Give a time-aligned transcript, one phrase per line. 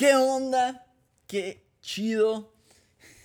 [0.00, 0.86] ¿Qué onda?
[1.26, 2.54] Qué chido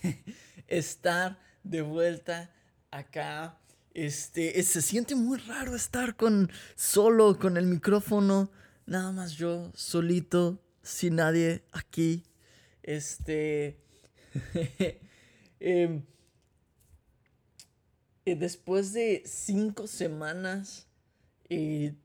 [0.67, 2.53] estar de vuelta
[2.91, 3.57] acá.
[3.93, 8.51] Este, se siente muy raro estar con solo con el micrófono,
[8.85, 12.25] nada más yo solito, sin nadie aquí.
[12.83, 13.79] Este,
[15.61, 16.03] em,
[18.25, 20.87] eh, después de cinco semanas
[21.47, 21.95] eh,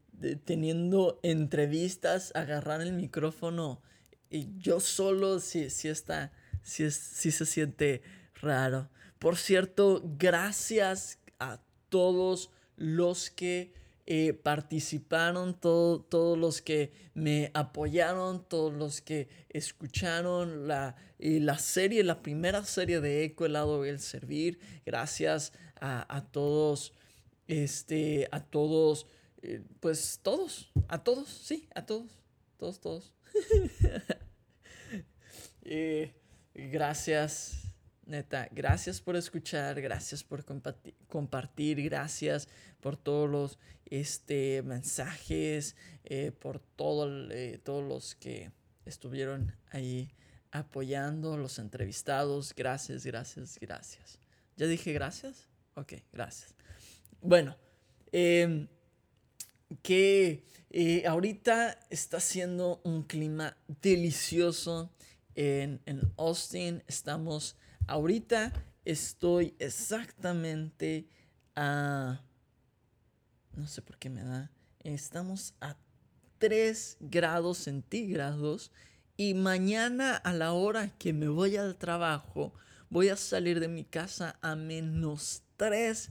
[0.45, 3.83] teniendo entrevistas, agarrar el micrófono
[4.31, 8.03] y yo solo, sí, sí está, sí, es- se siente
[8.41, 8.89] raro.
[9.19, 13.73] Por cierto, gracias a todos los que
[14.07, 21.59] eh, participaron, todo- todos los que me apoyaron, todos los que escucharon la, eh, la
[21.59, 24.59] serie, la primera serie de Eco, el lado del servir.
[24.85, 26.93] Gracias a, a todos,
[27.47, 29.07] este, a todos,
[29.43, 32.11] eh, pues todos, a todos, sí, a todos,
[32.59, 33.13] todos, todos.
[35.73, 36.13] Eh,
[36.53, 40.45] gracias, neta, gracias por escuchar, gracias por
[41.07, 42.49] compartir, gracias
[42.81, 46.61] por todos los este, mensajes, eh, por
[47.31, 48.51] eh, todos los que
[48.85, 50.13] estuvieron ahí
[50.51, 54.19] apoyando, los entrevistados, gracias, gracias, gracias.
[54.57, 55.49] ¿Ya dije gracias?
[55.75, 56.55] Ok, gracias.
[57.23, 57.57] Bueno,
[58.11, 58.67] em,
[59.83, 64.91] que eh, ahorita está haciendo un clima delicioso
[65.35, 66.83] en, en Austin.
[66.87, 68.53] Estamos, ahorita
[68.85, 71.09] estoy exactamente
[71.57, 72.23] a,
[73.55, 74.51] no sé por qué me da,
[74.85, 75.77] estamos a
[76.39, 78.71] 3 grados centígrados
[79.17, 82.55] y mañana a la hora que me voy al trabajo
[82.89, 86.11] voy a salir de mi casa a menos 3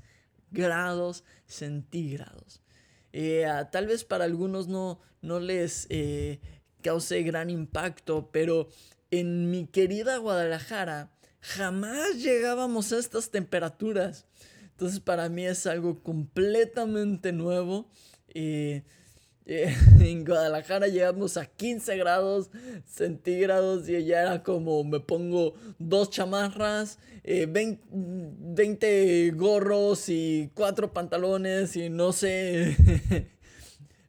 [0.51, 2.61] grados centígrados.
[3.13, 6.39] Eh, tal vez para algunos no, no les eh,
[6.83, 8.67] cause gran impacto, pero
[9.11, 11.11] en mi querida Guadalajara
[11.41, 14.25] jamás llegábamos a estas temperaturas.
[14.71, 17.89] Entonces para mí es algo completamente nuevo.
[18.29, 18.83] Eh,
[19.99, 22.51] en Guadalajara llegamos a 15 grados
[22.85, 30.93] centígrados y ya era como me pongo dos chamarras, eh, 20, 20 gorros y cuatro
[30.93, 32.75] pantalones y no sé.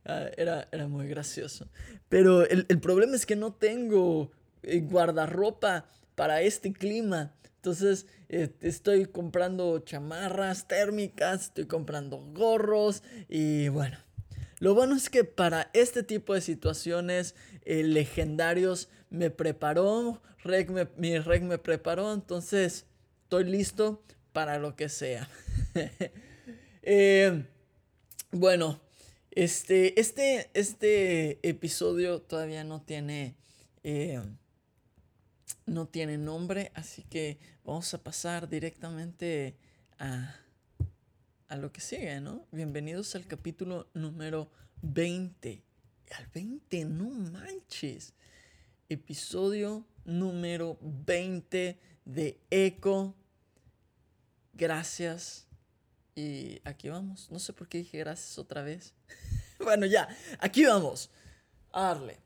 [0.06, 1.68] Ah, era, era muy gracioso.
[2.08, 5.86] Pero el, el problema es que no tengo eh, guardarropa
[6.16, 7.34] para este clima.
[7.56, 13.98] Entonces eh, estoy comprando chamarras térmicas, estoy comprando gorros y bueno.
[14.60, 17.34] Lo bueno es que para este tipo de situaciones,
[17.64, 22.84] eh, legendarios me preparó, me- mi Reg me preparó, entonces
[23.24, 25.28] estoy listo para lo que sea.
[26.82, 27.44] Eh,
[28.32, 28.80] bueno,
[29.32, 33.34] este, este, este episodio todavía no tiene,
[33.84, 34.18] eh,
[35.66, 39.56] no tiene nombre, así que vamos a pasar directamente
[39.98, 40.36] a,
[41.50, 42.46] a lo que sigue, ¿no?
[42.52, 44.52] Bienvenidos al capítulo número
[44.82, 45.64] 20.
[46.12, 48.14] Al 20, no manches.
[48.88, 53.16] Episodio número 20 de Eco.
[54.52, 55.48] Gracias.
[56.14, 57.28] Y aquí vamos.
[57.32, 58.94] No sé por qué dije gracias otra vez.
[59.58, 60.08] bueno, ya.
[60.38, 61.10] Aquí vamos.
[61.72, 62.20] A darle.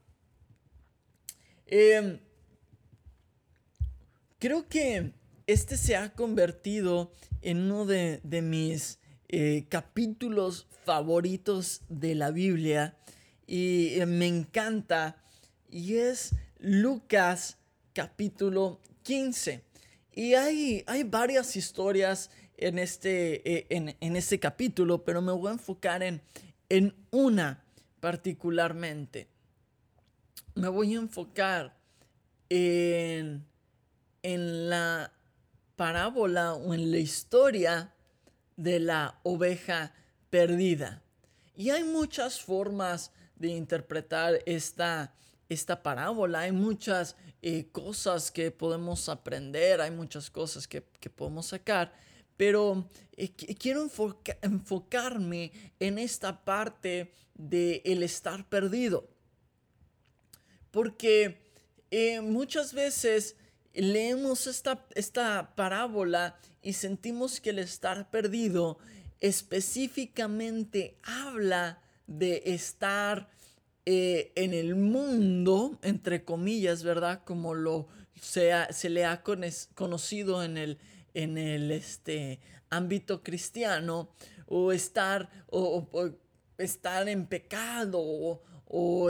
[1.65, 2.21] Em,
[4.39, 5.15] creo que
[5.47, 7.11] este se ha convertido
[7.41, 8.99] en uno de, de mis
[9.29, 12.97] eh, capítulos favoritos de la Biblia
[13.47, 15.23] y eh, me encanta
[15.69, 17.59] y es Lucas
[17.93, 19.65] capítulo 15.
[20.13, 25.49] Y hay, hay varias historias en este, eh, en, en este capítulo, pero me voy
[25.49, 26.23] a enfocar en,
[26.69, 27.65] en una
[28.01, 29.29] particularmente.
[30.55, 31.77] Me voy a enfocar
[32.49, 33.45] en,
[34.23, 35.13] en la
[35.77, 37.94] parábola o en la historia
[38.57, 39.93] de la oveja
[40.31, 41.03] perdida.
[41.57, 45.15] Y hay muchas formas de interpretar esta,
[45.49, 51.47] esta parábola, hay muchas eh, cosas que podemos aprender, hay muchas cosas que, que podemos
[51.47, 51.93] sacar,
[52.37, 53.89] pero eh, quiero
[54.43, 59.09] enfocarme en esta parte de estar perdido.
[60.71, 61.39] Porque
[61.91, 63.37] eh, muchas veces
[63.75, 68.79] leemos esta, esta parábola y sentimos que el estar perdido
[69.21, 73.31] específicamente habla de estar
[73.87, 77.23] eh, en el mundo, entre comillas, ¿verdad?
[77.25, 77.89] Como lo
[78.21, 80.79] sea, se le ha conocido en el,
[81.13, 82.41] en el este,
[82.71, 84.11] ámbito cristiano,
[84.47, 85.31] o estar,
[86.59, 88.43] estar en pecado,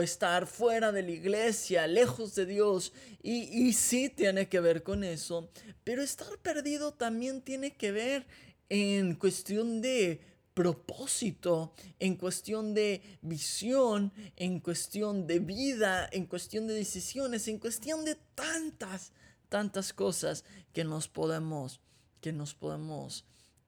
[0.01, 2.93] estar fuera de la iglesia, lejos de Dios.
[3.21, 5.49] Y, y sí tiene que ver con eso,
[5.83, 8.27] pero estar perdido también tiene que ver
[8.69, 10.21] en cuestión de
[10.55, 18.05] propósito, en cuestión de visión, en cuestión de vida, en cuestión de decisiones, en cuestión
[18.05, 19.11] de tantas,
[19.49, 21.81] tantas cosas que nos podemos,
[22.21, 23.25] que nos podemos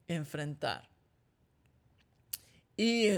[0.07, 0.89] enfrentar.
[2.78, 3.10] Y,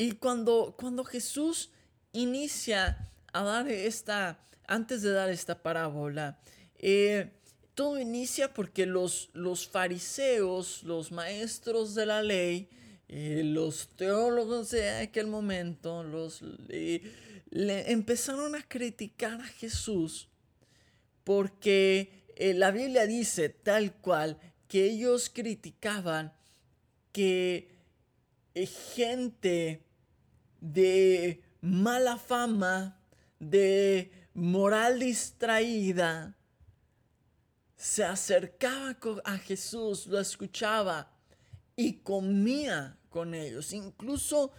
[0.00, 1.68] y cuando, cuando Jesús
[2.12, 6.40] inicia a dar esta, antes de dar esta parábola,
[6.78, 7.30] eh,
[7.74, 12.70] todo inicia porque los, los fariseos, los maestros de la ley,
[13.08, 20.30] eh, los teólogos de aquel momento, los, le empezaron a criticar a Jesús
[21.24, 26.32] porque eh, la Biblia dice tal cual que ellos criticaban
[27.12, 27.68] que
[28.54, 29.89] eh, gente
[30.60, 33.00] de mala fama,
[33.38, 36.36] de moral distraída,
[37.76, 41.10] se acercaba a Jesús, lo escuchaba
[41.76, 43.72] y comía con ellos.
[43.72, 44.52] Incluso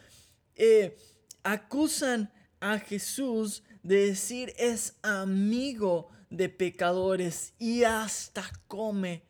[0.56, 0.98] eh,
[1.44, 9.24] acusan a Jesús de decir es amigo de pecadores y hasta come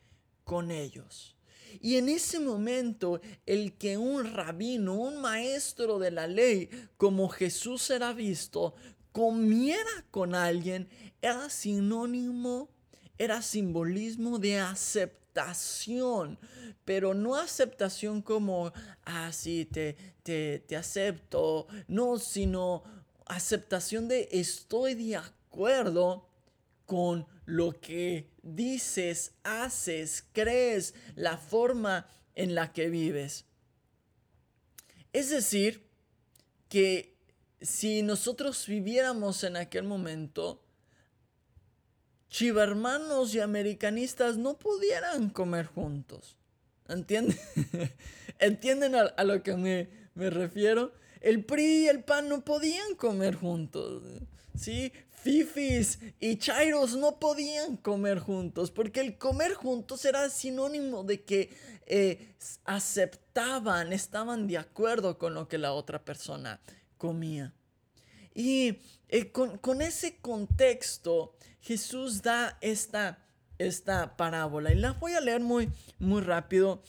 [0.44, 1.36] con ellos.
[1.80, 7.90] Y en ese momento, el que un rabino, un maestro de la ley, como Jesús
[7.90, 8.74] era visto,
[9.12, 10.88] comiera con alguien,
[11.20, 12.68] era sinónimo
[13.22, 16.38] era simbolismo de aceptación,
[16.84, 18.72] pero no aceptación como,
[19.04, 22.82] ah, sí, te, te, te acepto, no, sino
[23.26, 26.26] aceptación de estoy de acuerdo
[26.84, 33.44] con lo que dices, haces, crees, la forma en la que vives.
[35.12, 35.86] Es decir,
[36.68, 37.16] que
[37.60, 40.64] si nosotros viviéramos en aquel momento,
[42.28, 46.36] chivermanos y americanistas no pudieran comer juntos.
[46.88, 47.38] ¿Entienden?
[48.38, 50.92] ¿Entienden a, lo que me, me, refiero?
[51.20, 54.02] El PRI y el PAN no podían comer juntos.
[54.58, 54.92] ¿Sí?
[55.22, 61.56] Fifis y Chairos no podían comer juntos porque el comer juntos era sinónimo de que
[61.86, 62.34] eh,
[62.64, 66.60] aceptaban, estaban de acuerdo con lo que la otra persona
[66.98, 67.52] comía.
[68.34, 68.78] Y
[69.08, 73.18] eh, con, ese contexto, Jesús da esta,
[73.58, 74.72] esta parábola.
[74.72, 76.82] Y la voy a leer muy, muy rápido.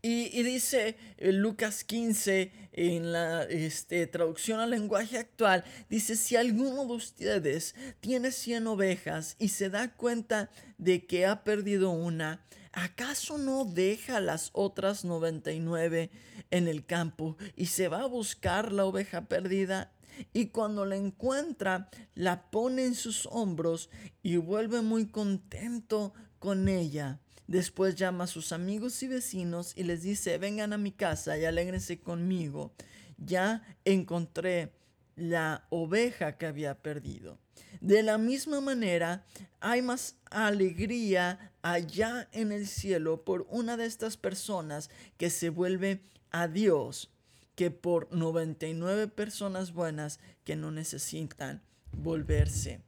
[0.00, 6.86] Y, dice eh, Lucas 15 en la este, traducción al lenguaje actual, dice, si alguno
[6.86, 13.38] de ustedes tiene 100 ovejas y se da cuenta de que ha perdido una, ¿acaso
[13.38, 16.10] no deja las otras 99
[16.52, 19.92] en el campo y se va a buscar la oveja perdida?
[20.32, 23.88] y cuando la encuentra la pone en sus hombros
[24.22, 27.20] y vuelve muy contento con ella.
[27.48, 31.46] Después llama a sus amigos y vecinos y les dice, vengan a mi casa y
[31.46, 32.74] alégrense conmigo.
[33.16, 34.74] Ya encontré
[35.16, 37.38] la oveja que había perdido.
[37.80, 39.24] De la misma manera,
[39.60, 46.02] hay más alegría allá en el cielo por una de estas personas que se vuelve
[46.30, 47.10] a Dios
[47.54, 51.62] que por 99 personas buenas que no necesitan
[51.92, 52.82] volverse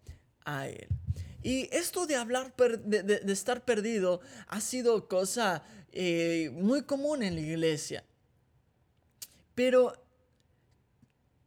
[0.44, 0.86] a Él.
[1.42, 7.40] Y esto de hablar, de, estar perdido, ha sido cosa eh, muy común en la
[7.40, 8.04] iglesia.
[9.54, 9.94] Pero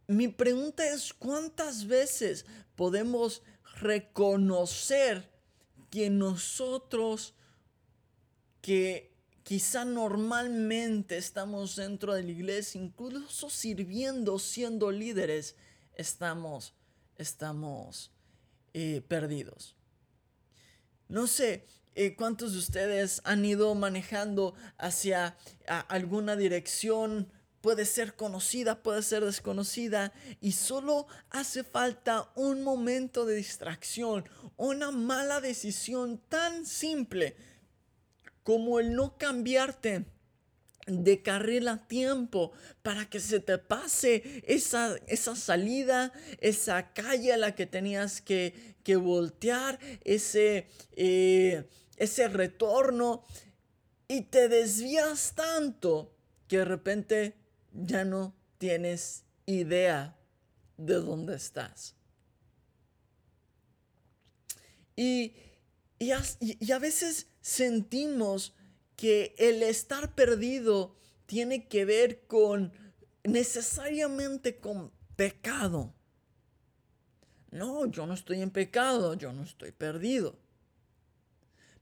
[0.07, 2.45] mi pregunta es, ¿cuántas veces
[2.75, 3.43] podemos
[3.81, 5.29] reconocer
[5.89, 7.35] que nosotros,
[8.61, 15.57] que Quizá normalmente estamos dentro de la iglesia, incluso sirviendo, siendo líderes,
[15.95, 16.73] estamos,
[17.17, 18.09] estamos
[18.73, 19.75] eh, perdidos.
[21.13, 25.37] No sé eh, cuántos de ustedes han ido manejando hacia
[25.87, 33.35] alguna dirección, puede ser conocida, puede ser desconocida, y solo hace falta un momento de
[33.35, 34.27] distracción,
[34.57, 37.35] una mala decisión tan simple
[38.41, 40.05] como el no cambiarte
[40.85, 47.37] de carril a tiempo para que se te pase esa, esa salida, esa calle a
[47.37, 51.65] la que tenías que, que voltear, ese, eh,
[51.97, 53.23] ese retorno
[54.07, 56.13] y te desvías tanto
[56.47, 57.35] que de repente
[57.73, 60.15] ya no tienes idea
[60.77, 61.95] de dónde estás.
[64.95, 65.33] Y,
[65.99, 68.53] y, a, veces sentimos
[68.95, 70.95] que el estar perdido
[71.25, 72.71] tiene que ver con
[73.23, 75.93] necesariamente con pecado.
[77.51, 80.37] No, yo no estoy en pecado, yo no estoy perdido.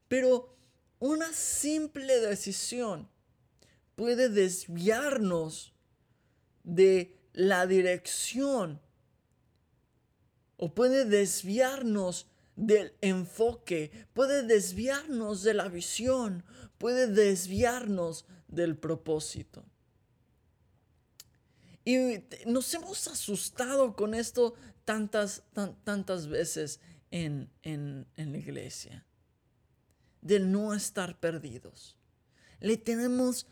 [0.07, 0.55] Pero
[0.99, 3.09] una simple decisión
[3.95, 5.73] puede desviarnos
[6.63, 8.81] de la dirección
[10.57, 16.43] o puede desviarnos del enfoque, puede desviarnos de la visión,
[16.81, 19.63] puede desviarnos del propósito.
[21.85, 25.43] Y nos hemos asustado con esto tantas,
[25.83, 26.79] tantas veces
[27.11, 29.05] en, en, la iglesia,
[30.21, 31.97] de no estar perdidos.
[32.59, 33.45] Le tenemos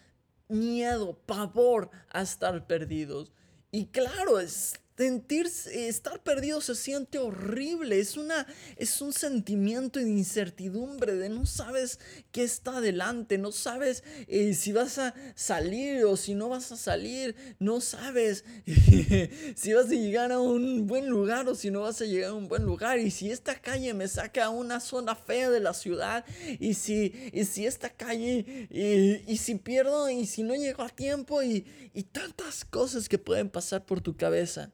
[0.47, 3.31] miedo, pavor a estar perdidos.
[3.69, 10.09] Y claro, es Sentirse, estar perdido se siente horrible, es, una, es un sentimiento de
[10.09, 12.01] incertidumbre, de no sabes
[12.33, 16.75] qué está adelante, no sabes eh, si vas a salir o si no vas a
[16.75, 18.43] salir, no sabes
[19.55, 22.33] si vas a llegar a un buen lugar o si no vas a llegar a
[22.33, 25.73] un buen lugar, y si esta calle me saca a una zona fea de la
[25.73, 26.25] ciudad,
[26.59, 31.41] y si, y si esta calle, y, si pierdo, y si no llego a tiempo,
[31.41, 34.73] y, y tantas cosas que pueden pasar por tu cabeza.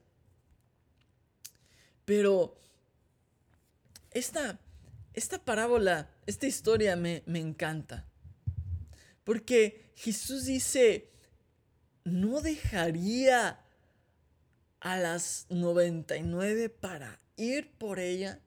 [2.05, 2.55] Pero
[4.12, 4.59] esta,
[5.13, 8.05] esta parábola, esta historia me, me encanta.
[9.24, 11.09] Porque Jesús dice,
[12.03, 13.59] no dejaría
[14.79, 18.39] a las 99 para ir por ella.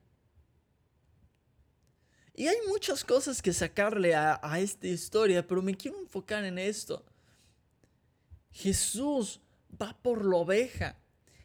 [2.34, 6.58] Y hay muchas cosas que sacarle a, a, esta historia, pero me quiero enfocar en
[6.58, 7.04] esto.
[8.52, 9.40] Jesús
[9.80, 10.96] va por la oveja.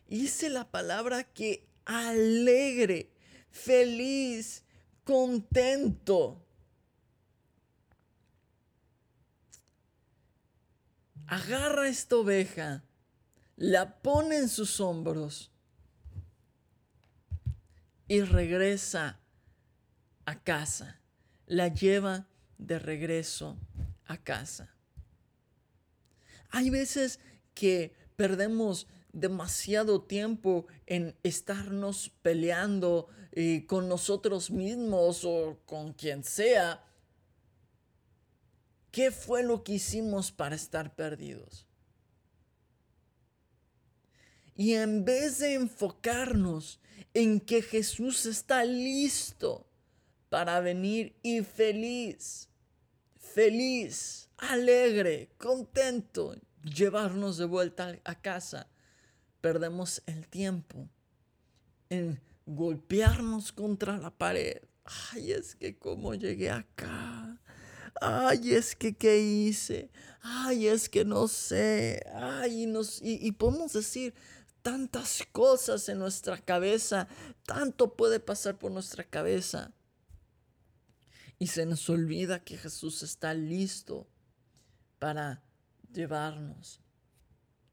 [0.07, 3.11] Dice la palabra que alegre,
[3.51, 4.63] feliz,
[5.03, 6.41] contento.
[11.27, 12.83] Agarra esta oveja,
[13.55, 15.51] la pone en sus hombros
[18.07, 19.19] y regresa
[20.25, 20.99] a casa.
[21.45, 23.57] La lleva de regreso
[24.05, 24.73] a casa.
[26.49, 27.19] Hay veces
[27.53, 36.83] que perdemos demasiado tiempo en estarnos peleando eh, con nosotros mismos o con quien sea.
[38.91, 41.65] ¿Qué fue lo que hicimos para estar perdidos?
[44.55, 46.79] Y en vez de enfocarnos
[47.13, 49.67] en que Jesús está listo
[50.29, 52.49] para venir y feliz,
[53.15, 58.67] feliz, alegre, contento, llevarnos de vuelta a casa,
[59.43, 60.87] perdemos el tiempo
[61.89, 64.61] en golpearnos contra la pared.
[64.85, 67.41] Ay, es que cómo llegué acá.
[67.99, 69.91] Ay, es que qué hice.
[70.21, 72.05] Ay, es que no sé.
[72.13, 74.13] Ay, nos, y, y podemos decir
[74.61, 77.09] tantas cosas en nuestra cabeza.
[77.45, 79.73] Tanto puede pasar por nuestra cabeza.
[81.37, 84.07] Y se nos olvida que Jesús está listo
[84.99, 85.43] para
[85.91, 86.79] llevarnos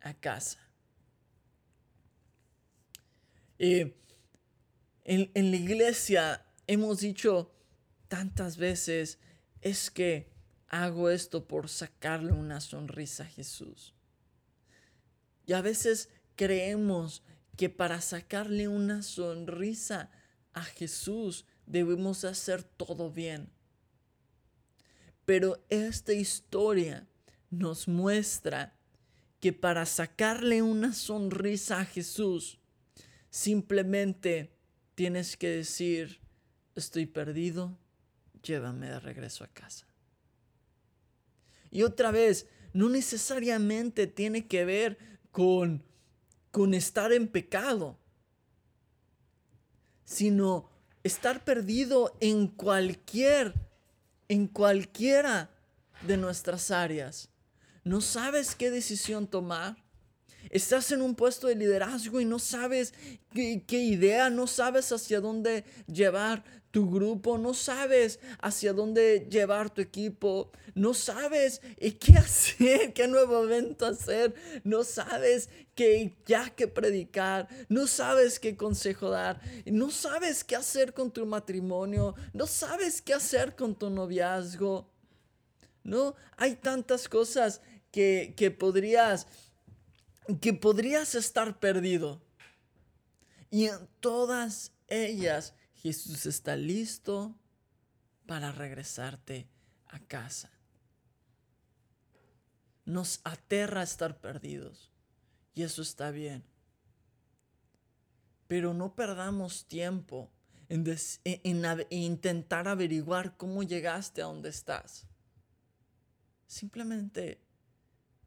[0.00, 0.69] a casa.
[3.60, 3.94] En,
[5.34, 7.52] en la iglesia hemos dicho
[8.08, 9.18] tantas veces,
[9.60, 10.30] es que
[10.68, 13.94] hago esto por sacarle una sonrisa a Jesús.
[15.46, 17.22] Y a veces creemos
[17.56, 20.10] que para sacarle una sonrisa
[20.52, 23.50] a Jesús debemos hacer todo bien.
[25.24, 27.06] Pero esta historia
[27.50, 28.76] nos muestra
[29.40, 32.59] que para sacarle una sonrisa a Jesús
[33.30, 34.52] Simplemente
[34.94, 36.20] tienes que decir,
[36.74, 37.78] estoy perdido,
[38.42, 39.86] llévame de regreso a casa.
[41.70, 44.98] Y otra vez, no necesariamente tiene que ver
[45.30, 45.84] con,
[46.50, 47.98] con estar en pecado,
[50.04, 50.68] sino
[51.04, 53.54] estar perdido en cualquier,
[54.28, 55.50] en cualquiera
[56.06, 57.30] de nuestras áreas.
[57.84, 59.79] No sabes qué decisión tomar
[60.50, 62.92] Estás en un puesto de liderazgo y no sabes
[63.32, 66.42] qué, idea, no sabes hacia dónde llevar
[66.72, 71.60] tu grupo, no sabes hacia dónde llevar tu equipo, no sabes
[72.00, 78.56] qué hacer, qué nuevo evento hacer, no sabes qué ya que predicar, no sabes qué
[78.56, 83.88] consejo dar, no sabes qué hacer con tu matrimonio, no sabes qué hacer con tu
[83.88, 84.90] noviazgo.
[85.84, 89.26] No, hay tantas cosas que, que podrías
[90.40, 92.22] que podrías estar perdido.
[93.50, 97.34] Y en todas ellas Jesús está listo
[98.26, 99.48] para regresarte
[99.86, 100.50] a casa.
[102.84, 104.90] Nos aterra estar perdidos
[105.54, 106.44] y eso está bien.
[108.46, 110.30] Pero no perdamos tiempo
[110.68, 110.84] en,
[111.24, 115.06] en intentar averiguar cómo llegaste a donde estás.
[116.46, 117.40] Simplemente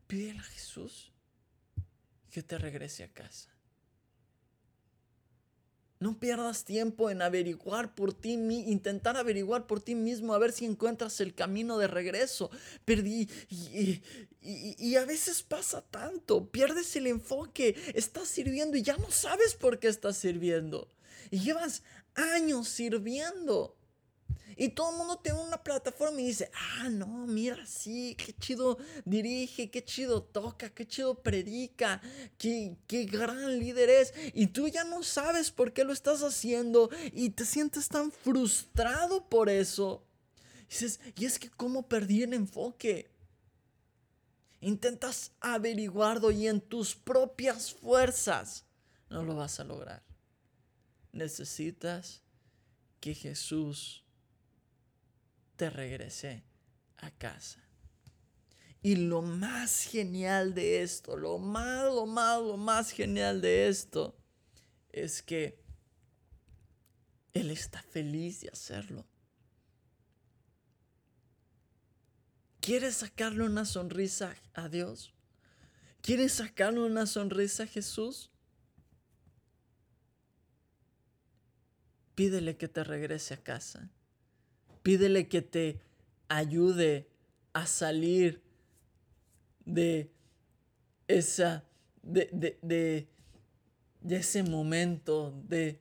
[0.08, 1.13] pídele a Jesús
[2.34, 3.50] que te regrese a casa.
[6.00, 10.66] No pierdas tiempo en averiguar por ti, intentar averiguar por ti mismo a ver si
[10.66, 12.50] encuentras el camino de regreso.
[12.84, 14.02] Perdí, y,
[14.42, 19.80] y, a veces pasa tanto, pierdes el enfoque, estás sirviendo y ya no sabes por
[19.80, 20.90] qué estás sirviendo.
[21.30, 21.84] Y llevas
[22.16, 23.78] años sirviendo.
[24.56, 28.78] Y todo el mundo tiene una plataforma y dice, ah, no, mira, sí, qué chido
[29.06, 32.02] dirige, qué chido toca, qué chido predica,
[32.38, 34.14] qué, qué gran líder es.
[34.34, 39.30] Y tú ya no sabes por qué lo estás haciendo y te sientes tan frustrado
[39.30, 40.06] por eso.
[40.70, 43.12] Dices, y es que cómo perdí el enfoque.
[44.62, 48.66] Intentas averiguarlo y en tus propias fuerzas
[49.10, 50.04] no lo vas a lograr.
[51.12, 52.24] Necesitas
[53.00, 54.03] que Jesús
[55.56, 56.44] te regresé
[56.98, 57.64] a casa.
[58.82, 64.18] Y lo más genial de esto, lo más, lo más, lo más genial de esto,
[64.90, 65.64] es que
[67.34, 69.06] Él está feliz de hacerlo.
[72.60, 75.14] ¿Quieres sacarle una sonrisa a Dios?
[76.02, 78.32] ¿Quieres sacarle una sonrisa a Jesús?
[82.16, 83.90] Pídele que te regrese a casa.
[84.84, 85.80] Pídele que te
[86.28, 87.08] ayude
[87.54, 88.42] a salir
[89.66, 90.12] de
[91.08, 91.64] esa,
[92.02, 93.08] de, de, de,
[94.02, 95.80] de ese momento de,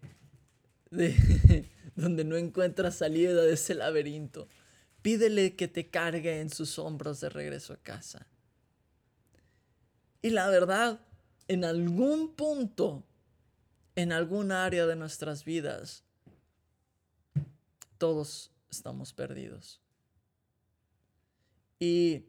[0.90, 4.48] de donde no encuentras salida de ese laberinto.
[5.02, 8.26] Pídele que te cargue en sus hombros de regreso a casa.
[10.22, 11.00] Y la verdad,
[11.48, 13.02] en algún punto,
[13.96, 16.04] en algún área de nuestras vidas,
[17.98, 19.80] todos estamos perdidos.
[21.78, 22.24] Y,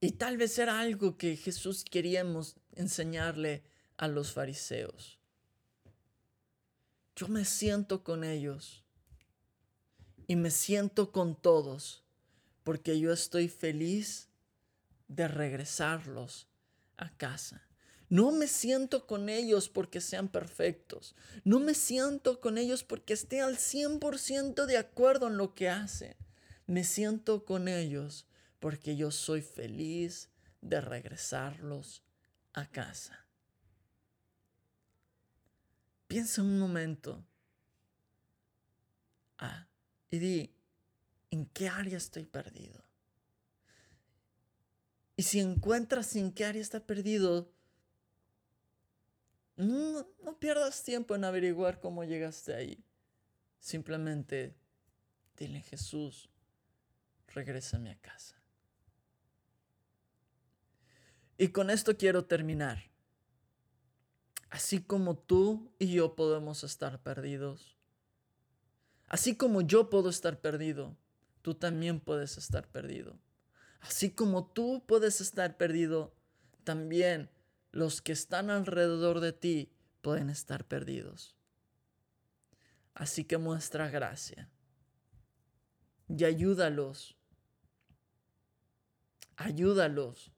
[0.00, 3.62] y tal vez era algo que Jesús queríamos enseñarle
[3.96, 5.18] a los fariseos.
[7.14, 8.82] Yo me siento con ellos
[10.26, 12.02] y me siento con todos
[12.64, 14.28] porque yo estoy feliz
[15.08, 16.46] de regresarlos
[16.96, 17.69] a casa.
[18.10, 21.14] No me siento con ellos porque sean perfectos.
[21.44, 26.16] No me siento con ellos porque esté al 100% de acuerdo en lo que hacen.
[26.66, 28.26] Me siento con ellos
[28.58, 30.28] porque yo soy feliz
[30.60, 32.02] de regresarlos
[32.52, 33.26] a casa.
[36.08, 37.24] Piensa un momento
[39.38, 39.68] ah,
[40.10, 40.54] y di,
[41.30, 42.84] ¿en qué área estoy perdido?
[45.14, 47.52] Y si encuentras en qué área está perdido,
[49.60, 52.84] no, pierdas tiempo en averiguar cómo llegaste ahí.
[53.58, 54.56] Simplemente
[55.36, 56.30] dile, Jesús,
[57.28, 58.36] regrésame a casa.
[61.36, 62.90] Y con esto quiero terminar.
[64.50, 67.76] Así como tú y yo podemos estar perdidos,
[69.06, 70.96] así como yo puedo estar perdido,
[71.42, 73.18] tú también puedes estar perdido.
[73.80, 76.12] Así como tú puedes estar perdido,
[76.64, 77.30] también
[77.72, 81.36] los que están alrededor de ti pueden estar perdidos.
[82.94, 84.50] Así que muestra gracia
[86.08, 87.16] y ayúdalos.
[89.36, 90.32] Ayúdalos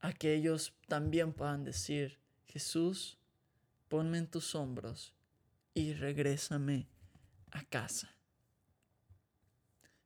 [0.00, 3.18] a que ellos también puedan decir, Jesús,
[3.88, 5.14] ponme en tus hombros
[5.74, 6.88] y regrésame
[7.50, 8.14] a casa.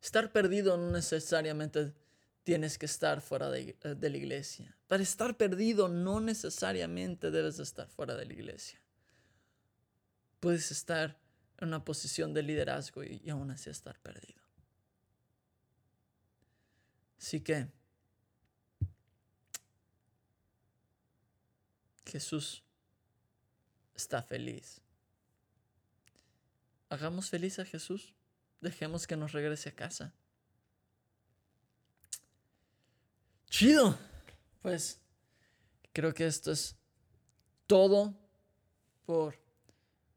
[0.02, 1.94] Estar perdido no necesariamente
[2.44, 4.76] tienes que estar fuera de, eh, de, la iglesia.
[4.86, 8.80] Para estar perdido no necesariamente debes estar fuera de la iglesia.
[10.40, 11.18] Puedes estar
[11.58, 14.40] en una posición de liderazgo y, y aún así estar perdido.
[17.18, 17.68] Así que
[22.06, 22.64] Jesús
[23.94, 24.80] está feliz.
[26.88, 28.14] Hagamos feliz a Jesús.
[28.60, 30.14] Dejemos que nos regrese a casa.
[33.50, 33.98] Chido.
[34.62, 35.00] Pues
[35.92, 36.76] creo que esto es
[37.66, 38.14] todo
[39.04, 39.34] por,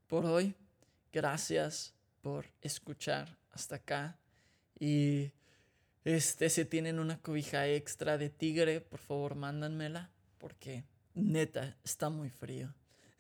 [0.08, 0.56] por hoy.
[1.12, 4.20] Gracias por escuchar hasta acá.
[4.80, 5.32] Y
[6.06, 10.12] este, si tienen una cobija extra de tigre, por favor, mándanmela.
[10.38, 12.72] Porque neta, está muy frío.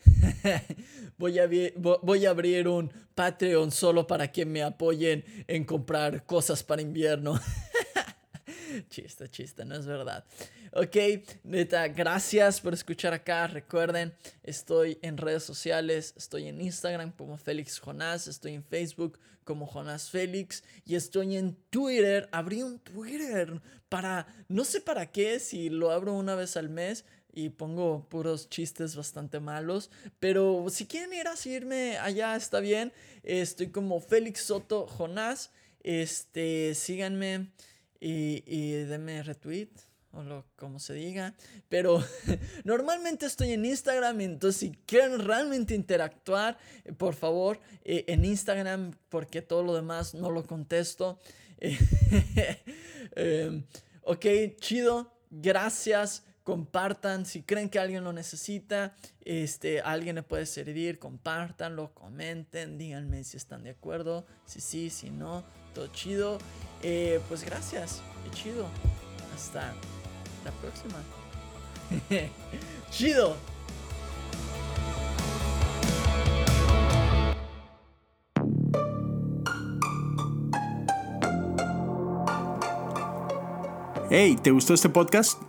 [1.17, 6.63] voy, a, voy a abrir un Patreon solo para que me apoyen en comprar cosas
[6.63, 7.39] para invierno.
[8.93, 10.23] chiste, chiste, no es verdad.
[10.71, 10.95] Ok,
[11.43, 13.47] neta, gracias por escuchar acá.
[13.47, 19.65] Recuerden, estoy en redes sociales, estoy en Instagram como Félix Jonás, estoy en Facebook como
[19.65, 22.29] Jonás Félix y estoy en Twitter.
[22.31, 27.03] Abrí un Twitter para, no sé para qué, si lo abro una vez al mes
[27.33, 29.89] y pongo puros chistes bastante malos.
[30.19, 32.93] Pero si quieren ir a seguirme allá, está bien.
[33.23, 35.49] Estoy como Félix Soto Jonás.
[35.81, 37.49] Este, síganme
[38.03, 39.69] y, y denme retweet
[40.13, 41.33] o lo como se diga.
[41.69, 42.03] Pero
[42.63, 48.93] normalmente estoy en Instagram, entonces si quieren realmente interactuar, eh, por favor, eh, en Instagram,
[49.09, 51.19] porque todo lo demás no lo contesto.
[53.15, 53.63] Em,
[54.01, 54.25] ok,
[54.59, 56.23] chido, gracias.
[56.43, 63.23] Compartan, si creen que alguien lo necesita, este, alguien le puede servir, compartanlo, comenten, díganme
[63.23, 65.45] si están de acuerdo, si sí, si no,
[65.91, 66.37] chido.
[66.81, 68.01] Eh, pues gracias,
[68.33, 68.67] chido.
[69.35, 69.73] Hasta
[70.43, 70.95] la próxima.
[72.91, 73.35] chido.
[84.15, 85.41] Hey, ¿te gustó este podcast?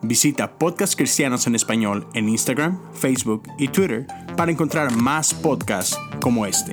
[0.00, 6.46] Visita Podcast Cristianos en Español en Instagram, Facebook y Twitter para encontrar más podcasts como
[6.46, 6.72] este.